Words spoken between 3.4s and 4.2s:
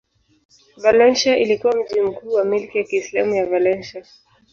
Valencia.